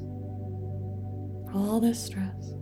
all 1.53 1.81
this 1.81 1.99
stress, 2.03 2.55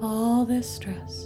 all 0.00 0.44
this 0.44 0.70
stress. 0.72 1.24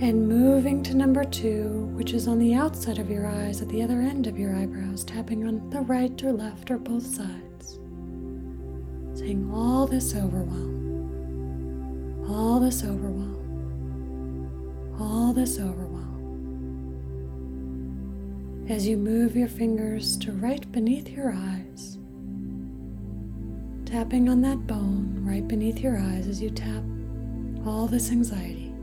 And 0.00 0.26
moving 0.26 0.82
to 0.84 0.96
number 0.96 1.22
two, 1.22 1.90
which 1.92 2.14
is 2.14 2.26
on 2.28 2.38
the 2.38 2.54
outside 2.54 2.98
of 2.98 3.10
your 3.10 3.26
eyes 3.26 3.60
at 3.60 3.68
the 3.68 3.82
other 3.82 4.00
end 4.00 4.26
of 4.26 4.38
your 4.38 4.56
eyebrows, 4.56 5.04
tapping 5.04 5.46
on 5.46 5.68
the 5.68 5.82
right 5.82 6.24
or 6.24 6.32
left 6.32 6.70
or 6.70 6.78
both 6.78 7.04
sides. 7.04 7.78
Saying 9.18 9.50
all 9.52 9.86
this 9.86 10.14
overwhelm, 10.14 10.78
all 12.26 12.58
this 12.58 12.82
overwhelm, 12.84 13.37
all 15.00 15.32
this 15.32 15.58
overwhelm. 15.58 16.16
As 18.68 18.86
you 18.86 18.96
move 18.96 19.36
your 19.36 19.48
fingers 19.48 20.16
to 20.18 20.32
right 20.32 20.70
beneath 20.72 21.08
your 21.08 21.32
eyes, 21.32 21.98
tapping 23.86 24.28
on 24.28 24.42
that 24.42 24.66
bone 24.66 25.14
right 25.20 25.46
beneath 25.46 25.78
your 25.78 25.98
eyes 25.98 26.26
as 26.26 26.42
you 26.42 26.50
tap 26.50 26.82
all 27.66 27.86
this 27.86 28.10
anxiety, 28.10 28.74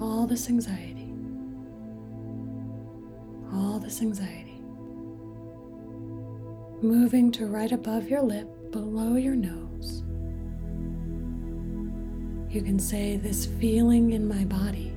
all 0.00 0.26
this 0.26 0.48
anxiety, 0.48 1.12
all 3.52 3.78
this 3.78 4.02
anxiety. 4.02 4.60
Moving 6.82 7.32
to 7.32 7.46
right 7.46 7.72
above 7.72 8.08
your 8.08 8.22
lip, 8.22 8.48
below 8.70 9.16
your 9.16 9.34
nose. 9.34 10.04
You 12.50 12.62
can 12.62 12.78
say, 12.78 13.18
This 13.18 13.44
feeling 13.44 14.12
in 14.12 14.26
my 14.26 14.44
body. 14.44 14.94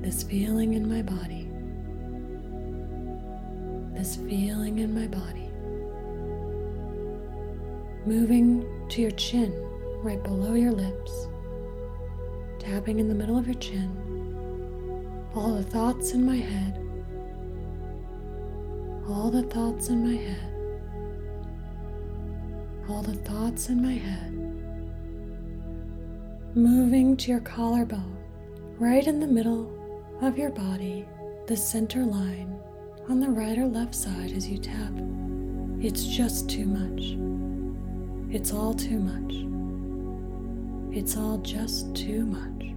This 0.00 0.22
feeling 0.22 0.72
in 0.72 0.88
my 0.88 1.02
body. 1.02 1.50
This 3.94 4.16
feeling 4.16 4.78
in 4.78 4.94
my 4.94 5.06
body. 5.06 5.50
Moving 8.06 8.66
to 8.88 9.02
your 9.02 9.10
chin, 9.12 9.52
right 10.02 10.22
below 10.22 10.54
your 10.54 10.72
lips, 10.72 11.28
tapping 12.58 12.98
in 12.98 13.08
the 13.08 13.14
middle 13.14 13.36
of 13.36 13.46
your 13.46 13.54
chin, 13.56 13.90
all 15.34 15.54
the 15.54 15.62
thoughts 15.62 16.12
in 16.12 16.24
my 16.24 16.36
head, 16.36 16.78
all 19.08 19.30
the 19.30 19.42
thoughts 19.42 19.88
in 19.88 20.02
my 20.04 20.16
head, 20.16 20.50
all 22.88 23.02
the 23.02 23.14
thoughts 23.14 23.68
in 23.68 23.82
my 23.82 23.92
head, 23.92 24.31
moving 26.54 27.16
to 27.16 27.30
your 27.30 27.40
collarbone, 27.40 28.18
right 28.78 29.06
in 29.06 29.20
the 29.20 29.26
middle 29.26 29.72
of 30.20 30.36
your 30.36 30.50
body, 30.50 31.06
the 31.46 31.56
center 31.56 32.04
line 32.04 32.58
on 33.08 33.20
the 33.20 33.28
right 33.28 33.56
or 33.56 33.66
left 33.66 33.94
side 33.94 34.32
as 34.32 34.46
you 34.46 34.58
tap. 34.58 34.92
It's 35.80 36.04
just 36.04 36.50
too 36.50 36.66
much. 36.66 37.16
It's 38.34 38.52
all 38.52 38.74
too 38.74 38.98
much. 38.98 39.34
It's 40.94 41.16
all 41.16 41.38
just 41.38 41.94
too 41.96 42.26
much. 42.26 42.74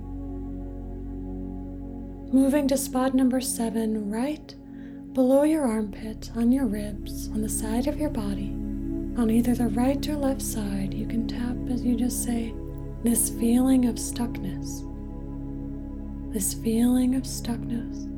Moving 2.33 2.69
to 2.69 2.77
spot 2.77 3.13
number 3.13 3.41
seven, 3.41 4.09
right 4.09 4.55
below 5.11 5.43
your 5.43 5.63
armpit, 5.63 6.31
on 6.35 6.51
your 6.51 6.65
ribs, 6.65 7.27
on 7.29 7.41
the 7.41 7.49
side 7.49 7.87
of 7.87 7.97
your 7.97 8.09
body, 8.09 8.51
on 9.17 9.29
either 9.29 9.53
the 9.53 9.67
right 9.67 10.07
or 10.07 10.15
left 10.15 10.41
side, 10.41 10.93
you 10.93 11.05
can 11.05 11.27
tap 11.27 11.55
as 11.69 11.83
you 11.83 11.95
just 11.95 12.23
say, 12.23 12.53
this 13.05 13.29
feeling 13.29 13.85
of 13.85 13.95
stuckness. 13.97 14.81
This 16.33 16.55
feeling 16.55 17.13
of 17.13 17.21
stuckness. 17.21 18.11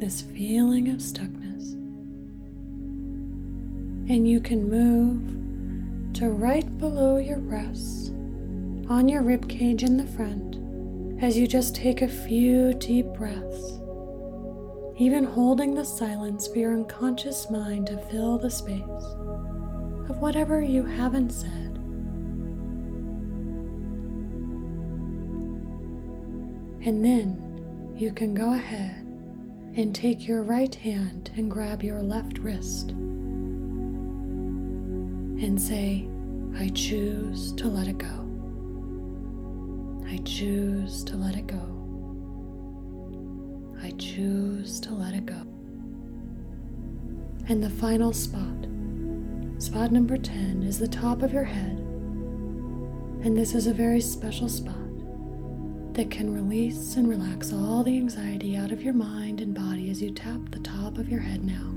This 0.00 0.20
feeling 0.20 0.88
of 0.88 0.96
stuckness. 0.96 1.74
And 4.10 4.28
you 4.28 4.40
can 4.40 4.68
move 4.68 6.14
to 6.14 6.30
right 6.30 6.76
below 6.78 7.18
your 7.18 7.38
breasts, 7.38 8.08
on 8.88 9.08
your 9.08 9.22
rib 9.22 9.48
cage 9.48 9.84
in 9.84 9.96
the 9.96 10.08
front, 10.08 10.56
as 11.22 11.38
you 11.38 11.46
just 11.46 11.76
take 11.76 12.02
a 12.02 12.08
few 12.08 12.74
deep 12.74 13.06
breaths, 13.14 13.78
even 14.98 15.22
holding 15.22 15.76
the 15.76 15.84
silence 15.84 16.48
for 16.48 16.58
your 16.58 16.72
unconscious 16.72 17.48
mind 17.48 17.86
to 17.86 17.96
fill 18.10 18.38
the 18.38 18.50
space 18.50 18.80
of 20.08 20.18
whatever 20.18 20.60
you 20.60 20.84
haven't 20.84 21.30
said. 21.30 21.61
And 26.84 27.04
then 27.04 27.94
you 27.96 28.12
can 28.12 28.34
go 28.34 28.54
ahead 28.54 29.06
and 29.76 29.94
take 29.94 30.26
your 30.26 30.42
right 30.42 30.74
hand 30.74 31.30
and 31.36 31.48
grab 31.48 31.84
your 31.84 32.02
left 32.02 32.38
wrist 32.38 32.90
and 35.42 35.62
say, 35.62 36.08
I 36.58 36.70
choose 36.70 37.52
to 37.52 37.68
let 37.68 37.86
it 37.86 37.98
go. 37.98 38.18
I 40.08 40.16
choose 40.24 41.04
to 41.04 41.16
let 41.16 41.36
it 41.36 41.46
go. 41.46 41.62
I 43.80 43.92
choose 43.92 44.80
to 44.80 44.92
let 44.92 45.14
it 45.14 45.24
go. 45.24 45.40
And 47.48 47.62
the 47.62 47.70
final 47.70 48.12
spot, 48.12 48.66
spot 49.58 49.92
number 49.92 50.16
10, 50.16 50.64
is 50.64 50.80
the 50.80 50.88
top 50.88 51.22
of 51.22 51.32
your 51.32 51.44
head. 51.44 51.78
And 53.24 53.36
this 53.36 53.54
is 53.54 53.68
a 53.68 53.72
very 53.72 54.00
special 54.00 54.48
spot 54.48 54.81
that 55.94 56.10
can 56.10 56.32
release 56.32 56.96
and 56.96 57.08
relax 57.08 57.52
all 57.52 57.82
the 57.82 57.96
anxiety 57.96 58.56
out 58.56 58.72
of 58.72 58.82
your 58.82 58.94
mind 58.94 59.40
and 59.42 59.54
body 59.54 59.90
as 59.90 60.00
you 60.00 60.10
tap 60.10 60.40
the 60.50 60.58
top 60.60 60.96
of 60.96 61.08
your 61.08 61.20
head 61.20 61.44
now, 61.44 61.70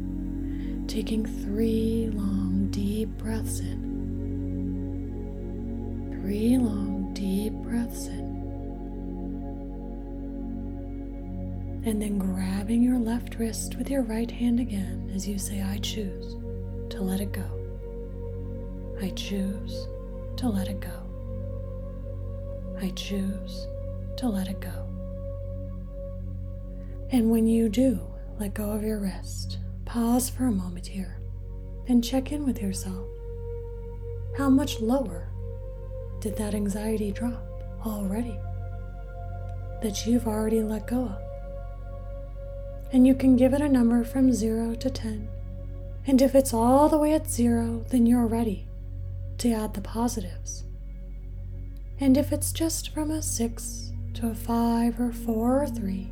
taking 0.88 1.26
three 1.26 2.10
long, 2.14 2.70
deep 2.72 3.10
breaths 3.18 3.60
in. 3.60 3.94
Three 6.22 6.58
long, 6.58 7.14
deep 7.14 7.52
breaths 7.54 8.08
in. 8.08 8.24
And 11.86 12.02
then 12.02 12.18
grabbing 12.18 12.82
your 12.82 12.98
left 12.98 13.36
wrist 13.36 13.76
with 13.76 13.90
your 13.90 14.04
right 14.04 14.32
hand 14.32 14.62
again 14.62 15.12
as 15.14 15.28
you 15.28 15.38
say, 15.38 15.62
I 15.62 15.78
choose 15.80 16.38
to 16.90 17.02
let 17.02 17.20
it 17.20 17.34
go. 17.34 17.44
I 19.02 19.10
choose 19.10 19.88
to 20.38 20.48
let 20.48 20.70
it 20.70 20.80
go. 20.80 21.02
I 22.82 22.92
choose 22.92 23.68
to 24.18 24.28
let 24.28 24.48
it 24.48 24.60
go. 24.60 24.88
And 27.12 27.30
when 27.30 27.48
you 27.48 27.70
do 27.70 28.00
let 28.40 28.54
go 28.54 28.72
of 28.72 28.84
your 28.84 29.00
wrist, 29.00 29.60
pause 29.86 30.30
for 30.30 30.46
a 30.46 30.52
moment 30.52 30.88
here 30.88 31.22
and 31.88 32.04
check 32.04 32.32
in 32.32 32.46
with 32.46 32.62
yourself. 32.62 33.08
How 34.38 34.50
much 34.50 34.82
lower 34.82 35.30
did 36.20 36.36
that 36.38 36.54
anxiety 36.54 37.12
drop 37.12 37.44
already 37.86 38.38
that 39.82 40.06
you've 40.06 40.28
already 40.28 40.62
let 40.62 40.88
go 40.88 41.06
of? 41.06 41.22
And 42.92 43.06
you 43.06 43.16
can 43.16 43.36
give 43.36 43.54
it 43.54 43.62
a 43.62 43.70
number 43.70 44.04
from 44.04 44.32
0 44.32 44.76
to 44.76 44.90
10. 44.90 45.28
And 46.08 46.22
if 46.22 46.36
it's 46.36 46.54
all 46.54 46.90
the 46.90 46.98
way 46.98 47.14
at 47.14 47.30
0, 47.30 47.86
then 47.90 48.06
you're 48.06 48.28
ready 48.28 48.68
to 49.40 49.52
add 49.52 49.74
the 49.74 49.82
positives. 49.82 50.64
And 52.00 52.18
if 52.18 52.32
it's 52.32 52.52
just 52.52 52.94
from 52.94 53.12
a 53.12 53.22
6 53.22 53.85
a 54.26 54.36
five 54.36 55.00
or 55.00 55.12
four 55.12 55.62
or 55.62 55.68
three, 55.68 56.12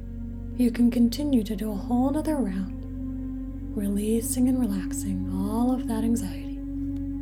you 0.55 0.69
can 0.69 0.91
continue 0.91 1.43
to 1.43 1.55
do 1.55 1.71
a 1.71 1.75
whole 1.75 2.11
nother 2.11 2.35
round, 2.35 3.75
releasing 3.75 4.47
and 4.47 4.59
relaxing 4.59 5.31
all 5.33 5.73
of 5.73 5.87
that 5.87 6.03
anxiety 6.03 6.59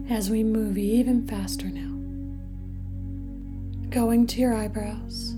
as 0.10 0.30
we 0.30 0.44
move 0.44 0.78
even 0.78 1.26
faster 1.26 1.68
now. 1.68 1.90
Going 3.90 4.28
to 4.28 4.42
your 4.42 4.54
eyebrows 4.54 5.32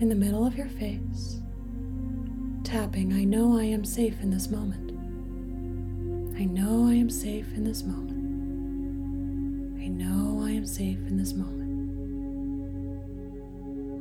in 0.00 0.08
the 0.08 0.14
middle 0.14 0.44
of 0.44 0.56
your 0.56 0.68
face, 0.68 1.40
tapping, 2.64 3.12
I 3.12 3.24
know 3.24 3.56
I 3.58 3.64
am 3.64 3.84
safe 3.84 4.20
in 4.20 4.30
this 4.30 4.50
moment. 4.50 4.90
I 6.36 6.44
know 6.44 6.88
I 6.88 6.94
am 6.94 7.10
safe 7.10 7.46
in 7.54 7.62
this 7.64 7.84
moment. 7.84 8.10
I 9.80 9.86
know 9.86 10.42
I 10.44 10.50
am 10.50 10.66
safe 10.66 10.98
in 11.06 11.16
this 11.16 11.32
moment. 11.32 11.55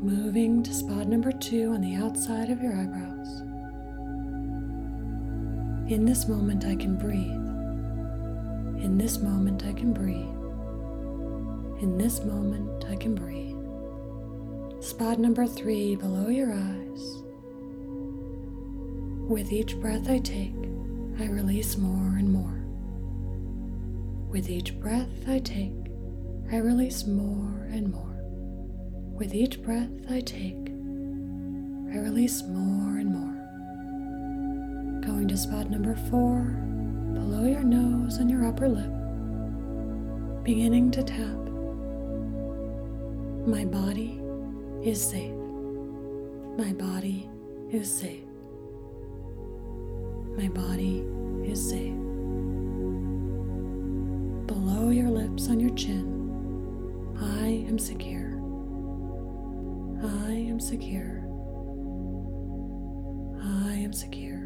Moving 0.05 0.61
to 0.61 0.71
spot 0.71 1.07
number 1.07 1.31
two 1.31 1.71
on 1.71 1.81
the 1.81 1.95
outside 1.95 2.51
of 2.51 2.61
your 2.61 2.73
eyebrows. 2.73 3.41
In 5.91 6.05
this 6.05 6.27
moment, 6.27 6.63
I 6.63 6.75
can 6.75 6.95
breathe. 6.95 7.31
In 8.83 8.99
this 8.99 9.17
moment, 9.17 9.65
I 9.65 9.73
can 9.73 9.93
breathe. 9.93 10.29
In 11.81 11.97
this 11.97 12.23
moment, 12.23 12.85
I 12.87 12.95
can 12.97 13.15
breathe. 13.15 13.57
Spot 14.79 15.17
number 15.17 15.47
three 15.47 15.95
below 15.95 16.27
your 16.27 16.53
eyes. 16.53 17.23
With 19.27 19.51
each 19.51 19.75
breath 19.79 20.07
I 20.07 20.19
take, 20.19 20.53
I 21.17 21.25
release 21.29 21.77
more 21.77 22.19
and 22.19 22.31
more. 22.31 22.63
With 24.29 24.51
each 24.51 24.79
breath 24.79 25.27
I 25.27 25.39
take, 25.39 25.73
I 26.51 26.57
release 26.57 27.07
more 27.07 27.67
and 27.71 27.91
more. 27.91 28.14
With 29.17 29.33
each 29.33 29.63
breath 29.63 29.89
I 30.09 30.19
take, 30.19 30.71
I 31.93 31.99
release 31.99 32.43
more 32.43 32.97
and 32.97 33.13
more. 33.13 33.33
Going 34.99 35.29
to 35.29 35.37
spot 35.37 35.69
number 35.71 35.95
four, 36.09 36.41
below 37.13 37.45
your 37.45 37.63
nose 37.63 38.17
and 38.17 38.29
your 38.29 38.45
upper 38.45 38.67
lip, 38.67 38.91
beginning 40.43 40.91
to 40.91 41.01
tap. 41.01 41.37
My 43.47 43.63
body 43.63 44.19
is 44.83 45.01
safe. 45.01 45.31
My 46.57 46.73
body 46.73 47.29
is 47.71 47.89
safe. 47.89 48.25
My 50.37 50.49
body 50.49 51.05
is 51.45 51.69
safe. 51.69 51.95
Below 54.45 54.89
your 54.89 55.09
lips 55.09 55.47
on 55.47 55.61
your 55.61 55.73
chin, 55.73 57.15
I 57.17 57.65
am 57.69 57.79
secure. 57.79 58.44
I 60.03 60.31
am 60.31 60.59
secure. 60.59 61.21
I 63.41 63.73
am 63.73 63.93
secure. 63.93 64.39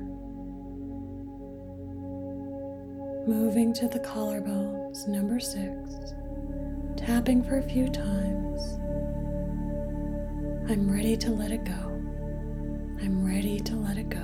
Moving 3.27 3.73
to 3.73 3.87
the 3.87 3.99
collarbones, 3.99 5.07
number 5.07 5.39
six, 5.39 6.13
tapping 6.97 7.43
for 7.43 7.57
a 7.57 7.63
few 7.63 7.89
times. 7.89 8.61
I'm 10.69 10.89
ready 10.91 11.17
to 11.17 11.31
let 11.31 11.51
it 11.51 11.63
go. 11.63 11.73
I'm 13.01 13.25
ready 13.25 13.59
to 13.59 13.75
let 13.75 13.97
it 13.97 14.09
go. 14.09 14.17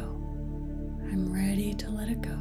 I'm 1.12 1.32
ready 1.34 1.74
to 1.74 1.90
let 1.90 2.10
it 2.10 2.22
go. 2.22 2.38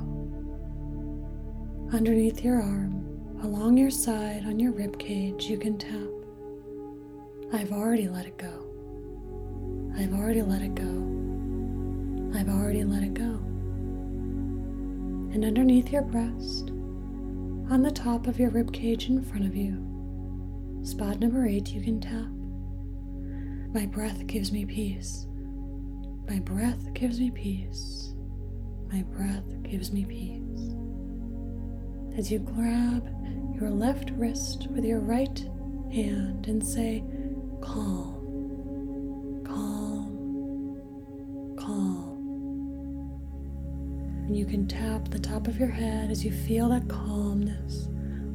Underneath 1.93 2.43
your 2.43 2.61
arm, 2.61 3.39
along 3.43 3.77
your 3.77 3.91
side, 3.91 4.45
on 4.47 4.59
your 4.59 4.73
rib 4.73 4.99
cage, 4.99 5.45
you 5.45 5.59
can 5.59 5.79
tap. 5.79 6.09
I've 7.53 7.73
already 7.73 8.09
let 8.09 8.27
it 8.27 8.37
go. 8.37 8.64
I've 9.97 10.13
already 10.13 10.43
let 10.43 10.61
it 10.61 10.75
go. 10.75 12.35
I've 12.37 12.49
already 12.49 12.83
let 12.83 13.05
it 13.05 13.15
go. 13.15 13.41
And 15.33 15.45
underneath 15.45 15.93
your 15.93 16.03
breast, 16.03 16.71
on 17.71 17.83
the 17.83 17.93
top 17.93 18.27
of 18.27 18.39
your 18.39 18.51
rib 18.51 18.73
cage 18.73 19.09
in 19.09 19.23
front 19.23 19.47
of 19.47 19.55
you, 19.55 19.75
spot 20.83 21.21
number 21.21 21.47
eight, 21.47 21.69
you 21.69 21.81
can 21.81 22.01
tap. 22.01 22.27
My 23.73 23.87
breath 23.87 24.27
gives 24.27 24.51
me 24.51 24.67
peace. 24.67 25.27
My 26.29 26.41
breath 26.41 26.93
gives 26.95 27.21
me 27.21 27.31
peace. 27.31 28.15
My 28.93 29.03
breath 29.03 29.63
gives 29.63 29.93
me 29.93 30.05
peace. 30.05 30.75
As 32.19 32.33
you 32.33 32.41
grab 32.41 33.09
your 33.55 33.71
left 33.71 34.11
wrist 34.17 34.67
with 34.71 34.85
your 34.85 35.01
right 35.01 35.39
hand 35.93 36.47
and 36.49 36.67
say, 36.67 37.05
calm 37.61 38.14
and 44.35 44.41
you 44.41 44.47
can 44.47 44.67
tap 44.67 45.09
the 45.11 45.19
top 45.21 45.47
of 45.47 45.61
your 45.61 45.69
head 45.69 46.11
as 46.11 46.25
you 46.25 46.33
feel 46.33 46.69
that 46.69 46.89
calmness 46.89 47.87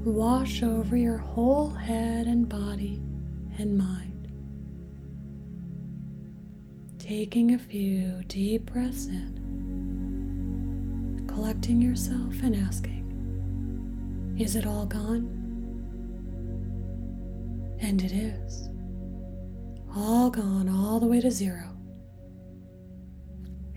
wash 0.06 0.64
over 0.64 0.96
your 0.96 1.18
whole 1.18 1.72
head 1.72 2.26
and 2.26 2.48
body 2.48 3.02
and 3.58 3.78
mind. 3.78 4.30
Taking 7.00 7.54
a 7.54 7.60
few 7.60 8.24
deep 8.30 8.72
breaths 8.72 9.08
in, 9.08 9.42
collecting 11.28 11.82
yourself 11.82 12.34
and 12.44 12.56
asking, 12.56 14.38
Is 14.40 14.56
it 14.56 14.66
all 14.66 14.86
gone? 14.86 15.36
And 17.82 18.02
it 18.02 18.14
is. 18.14 18.70
All 19.94 20.30
gone 20.30 20.70
all 20.70 21.02
the 21.02 21.08
way 21.08 21.20
to 21.20 21.30
zero 21.30 21.69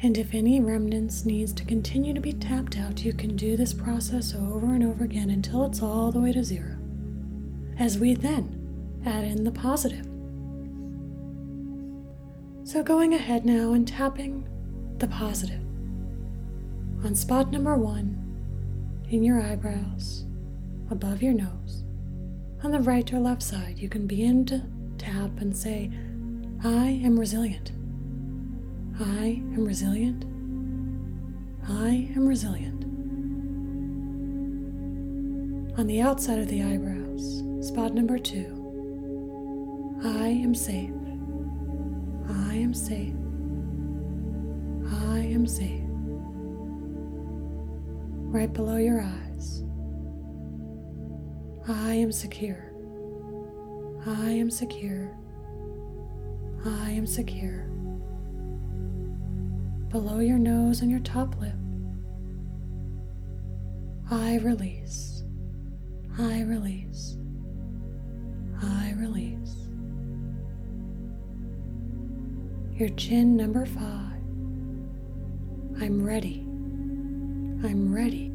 and 0.03 0.19
if 0.19 0.35
any 0.35 0.61
remnants 0.61 1.25
needs 1.25 1.53
to 1.53 1.65
continue 1.65 2.13
to 2.13 2.21
be 2.21 2.33
tapped 2.33 2.77
out, 2.77 3.05
you 3.05 3.13
can 3.13 3.37
do 3.37 3.57
this 3.57 3.73
process 3.73 4.35
over 4.35 4.67
and 4.67 4.83
over 4.83 5.05
again 5.05 5.31
until 5.31 5.65
it's 5.65 5.81
all 5.81 6.11
the 6.11 6.21
way 6.21 6.33
to 6.33 6.43
zero. 6.43 6.77
As 7.79 7.99
we 7.99 8.15
then 8.15 8.59
add 9.07 9.23
in 9.25 9.45
the 9.45 9.53
positive. 9.53 10.07
So 12.65 12.83
going 12.83 13.15
ahead 13.15 13.45
now 13.45 13.75
and 13.75 13.87
tapping 13.87 14.49
the 14.99 15.07
positive 15.07 15.61
on 17.05 17.15
spot 17.15 17.51
number 17.51 17.77
one 17.77 18.19
in 19.09 19.23
your 19.23 19.41
eyebrows, 19.41 20.25
above 20.91 21.23
your 21.23 21.35
nose. 21.35 21.85
On 22.65 22.71
the 22.71 22.81
right 22.81 23.13
or 23.13 23.19
left 23.19 23.43
side, 23.43 23.79
you 23.79 23.89
can 23.89 24.07
begin 24.07 24.45
to 24.47 24.63
tap 24.99 25.31
and 25.41 25.57
say, 25.57 25.91
I 26.65 27.01
am 27.05 27.19
resilient. 27.19 27.73
I 29.03 29.43
am 29.55 29.65
resilient. 29.65 30.25
I 31.69 32.11
am 32.17 32.27
resilient. 32.27 32.85
On 35.79 35.87
the 35.87 36.01
outside 36.01 36.39
of 36.39 36.49
the 36.49 36.63
eyebrows, 36.63 37.43
spot 37.67 37.95
number 37.95 38.19
two. 38.19 38.59
I 40.05 40.29
am 40.29 40.55
safe. 40.55 40.91
I 42.49 42.55
am 42.55 42.75
safe. 42.75 43.15
I 45.11 45.19
am 45.19 45.47
safe. 45.47 45.83
right 48.33 48.53
below 48.53 48.77
your 48.77 49.03
eyes. 49.03 49.63
I 51.69 51.95
am 51.95 52.11
secure. 52.11 52.73
I 54.07 54.31
am 54.31 54.51
secure. 54.51 55.15
I 56.65 56.91
am 56.93 57.07
secure. 57.07 57.72
Below 59.93 60.21
your 60.21 60.39
nose 60.39 60.81
and 60.81 60.91
your 60.91 61.01
top 61.01 61.39
lip. 61.39 61.53
I 64.11 64.39
release. 64.39 65.23
I 66.19 66.41
release. 66.45 67.19
I 68.63 68.95
release. 68.97 69.55
Your 72.75 72.89
chin, 72.97 73.37
number 73.37 73.67
five. 73.67 74.23
I'm 75.79 76.03
ready. 76.03 76.41
I'm 77.63 77.95
ready. 77.95 78.33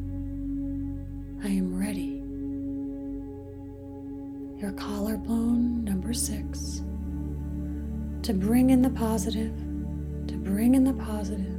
I 1.42 1.48
am 1.48 1.76
ready. 1.76 2.22
Your 4.60 4.70
collarbone, 4.72 5.82
number 5.82 6.14
six. 6.14 6.82
To 8.22 8.32
bring 8.32 8.70
in 8.70 8.80
the 8.80 8.90
positive, 8.90 9.52
to 10.28 10.36
bring 10.36 10.74
in 10.74 10.84
the 10.84 10.92
positive, 10.92 11.56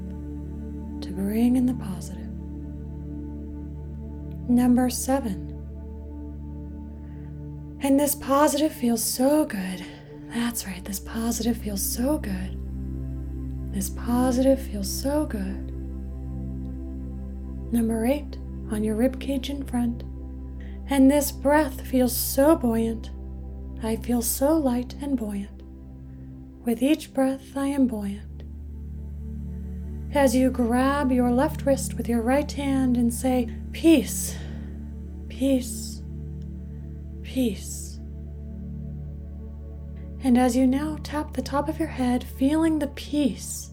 to 1.01 1.11
bring 1.11 1.55
in 1.55 1.65
the 1.65 1.73
positive. 1.73 2.29
Number 4.49 4.89
seven. 4.89 5.47
And 7.81 7.99
this 7.99 8.15
positive 8.15 8.71
feels 8.73 9.03
so 9.03 9.45
good. 9.45 9.85
That's 10.33 10.65
right, 10.65 10.83
this 10.83 10.99
positive 10.99 11.57
feels 11.57 11.81
so 11.81 12.17
good. 12.17 12.57
This 13.73 13.89
positive 13.89 14.61
feels 14.61 14.91
so 14.91 15.25
good. 15.25 15.71
Number 17.71 18.05
eight, 18.05 18.37
on 18.71 18.83
your 18.83 18.95
ribcage 18.95 19.49
in 19.49 19.63
front. 19.65 20.03
And 20.89 21.09
this 21.09 21.31
breath 21.31 21.81
feels 21.81 22.15
so 22.15 22.55
buoyant. 22.55 23.11
I 23.83 23.95
feel 23.95 24.21
so 24.21 24.57
light 24.57 24.95
and 25.01 25.17
buoyant. 25.17 25.61
With 26.65 26.81
each 26.81 27.13
breath, 27.13 27.55
I 27.55 27.67
am 27.67 27.87
buoyant. 27.87 28.28
As 30.13 30.35
you 30.35 30.49
grab 30.49 31.11
your 31.11 31.31
left 31.31 31.65
wrist 31.67 31.93
with 31.93 32.09
your 32.09 32.21
right 32.21 32.51
hand 32.51 32.97
and 32.97 33.13
say, 33.13 33.47
Peace, 33.71 34.35
peace, 35.27 36.01
peace. 37.21 37.99
And 40.23 40.35
as 40.35 40.55
you 40.55 40.65
now 40.65 40.97
tap 41.03 41.33
the 41.33 41.43
top 41.43 41.69
of 41.69 41.77
your 41.77 41.89
head, 41.89 42.23
feeling 42.23 42.79
the 42.79 42.87
peace, 42.87 43.71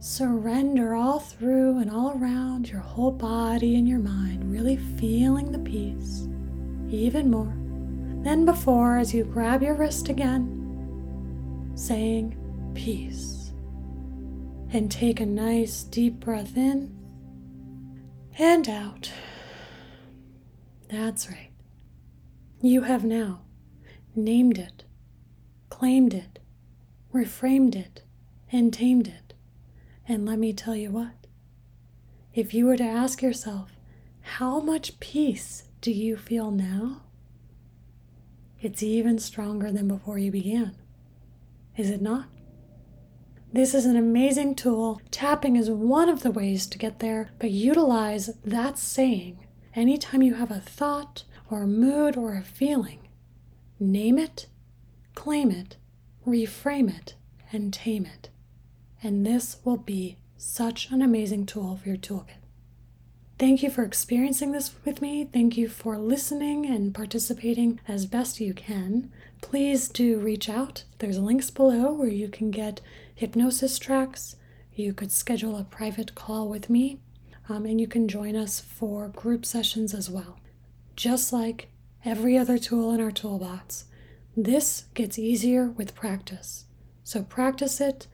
surrender 0.00 0.94
all 0.94 1.20
through 1.20 1.78
and 1.78 1.90
all 1.90 2.12
around 2.12 2.70
your 2.70 2.80
whole 2.80 3.12
body 3.12 3.76
and 3.76 3.86
your 3.86 3.98
mind, 3.98 4.50
really 4.50 4.78
feeling 4.78 5.52
the 5.52 5.58
peace 5.58 6.26
even 6.88 7.30
more 7.30 7.54
than 8.24 8.44
before 8.46 8.96
as 8.96 9.12
you 9.12 9.24
grab 9.24 9.62
your 9.62 9.74
wrist 9.74 10.08
again, 10.08 11.72
saying 11.74 12.34
peace. 12.74 13.35
And 14.76 14.90
take 14.90 15.20
a 15.20 15.26
nice 15.26 15.84
deep 15.84 16.20
breath 16.20 16.54
in 16.54 16.94
and 18.38 18.68
out. 18.68 19.10
That's 20.90 21.30
right. 21.30 21.52
You 22.60 22.82
have 22.82 23.02
now 23.02 23.40
named 24.14 24.58
it, 24.58 24.84
claimed 25.70 26.12
it, 26.12 26.40
reframed 27.10 27.74
it, 27.74 28.02
and 28.52 28.70
tamed 28.70 29.08
it. 29.08 29.32
And 30.06 30.26
let 30.26 30.38
me 30.38 30.52
tell 30.52 30.76
you 30.76 30.90
what 30.90 31.26
if 32.34 32.52
you 32.52 32.66
were 32.66 32.76
to 32.76 32.84
ask 32.84 33.22
yourself, 33.22 33.72
how 34.20 34.60
much 34.60 35.00
peace 35.00 35.62
do 35.80 35.90
you 35.90 36.18
feel 36.18 36.50
now? 36.50 37.00
It's 38.60 38.82
even 38.82 39.18
stronger 39.20 39.72
than 39.72 39.88
before 39.88 40.18
you 40.18 40.30
began. 40.30 40.76
Is 41.78 41.88
it 41.88 42.02
not? 42.02 42.26
This 43.56 43.72
is 43.72 43.86
an 43.86 43.96
amazing 43.96 44.54
tool. 44.54 45.00
Tapping 45.10 45.56
is 45.56 45.70
one 45.70 46.10
of 46.10 46.22
the 46.22 46.30
ways 46.30 46.66
to 46.66 46.76
get 46.76 46.98
there, 46.98 47.30
but 47.38 47.50
utilize 47.50 48.26
that 48.44 48.76
saying 48.76 49.46
anytime 49.74 50.20
you 50.20 50.34
have 50.34 50.50
a 50.50 50.60
thought 50.60 51.24
or 51.50 51.62
a 51.62 51.66
mood 51.66 52.18
or 52.18 52.34
a 52.34 52.42
feeling. 52.42 53.08
Name 53.80 54.18
it, 54.18 54.48
claim 55.14 55.50
it, 55.50 55.78
reframe 56.26 56.94
it, 56.94 57.14
and 57.50 57.72
tame 57.72 58.04
it. 58.04 58.28
And 59.02 59.24
this 59.24 59.56
will 59.64 59.78
be 59.78 60.18
such 60.36 60.90
an 60.90 61.00
amazing 61.00 61.46
tool 61.46 61.78
for 61.78 61.88
your 61.88 61.96
toolkit. 61.96 62.42
Thank 63.38 63.62
you 63.62 63.70
for 63.70 63.84
experiencing 63.84 64.52
this 64.52 64.74
with 64.84 65.00
me. 65.00 65.28
Thank 65.32 65.56
you 65.56 65.70
for 65.70 65.96
listening 65.96 66.66
and 66.66 66.94
participating 66.94 67.80
as 67.88 68.04
best 68.04 68.38
you 68.38 68.52
can. 68.52 69.10
Please 69.40 69.88
do 69.88 70.18
reach 70.18 70.50
out. 70.50 70.84
There's 70.98 71.18
links 71.18 71.50
below 71.50 71.92
where 71.92 72.08
you 72.08 72.28
can 72.28 72.50
get 72.50 72.82
hypnosis 73.16 73.78
tracks. 73.80 74.36
You 74.72 74.92
could 74.92 75.10
schedule 75.10 75.56
a 75.56 75.64
private 75.64 76.14
call 76.14 76.48
with 76.48 76.70
me, 76.70 77.00
um, 77.48 77.64
and 77.64 77.80
you 77.80 77.88
can 77.88 78.06
join 78.06 78.36
us 78.36 78.60
for 78.60 79.08
group 79.08 79.44
sessions 79.44 79.92
as 79.92 80.08
well. 80.08 80.38
Just 80.94 81.32
like 81.32 81.68
every 82.04 82.38
other 82.38 82.58
tool 82.58 82.92
in 82.92 83.00
our 83.00 83.10
toolbox, 83.10 83.86
this 84.36 84.84
gets 84.94 85.18
easier 85.18 85.70
with 85.70 85.94
practice. 85.94 86.66
So 87.02 87.22
practice 87.22 87.80
it, 87.80 88.06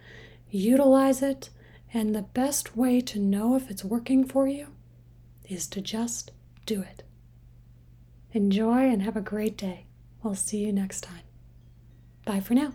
utilize 0.51 1.21
it, 1.21 1.51
and 1.93 2.15
the 2.15 2.23
best 2.23 2.77
way 2.77 3.01
to 3.01 3.19
know 3.19 3.57
if 3.57 3.71
it's 3.71 3.85
working 3.85 4.25
for 4.25 4.47
you 4.47 4.69
is 5.49 5.67
to 5.69 5.81
just 5.81 6.31
do 6.65 6.81
it. 6.81 7.03
Enjoy 8.33 8.89
and 8.89 9.03
have 9.03 9.17
a 9.17 9.21
great 9.21 9.57
day. 9.57 9.87
We'll 10.23 10.37
see 10.37 10.59
you 10.59 10.73
next 10.73 11.03
time. 11.03 11.25
Bye 12.25 12.41
for 12.41 12.55
now. 12.55 12.73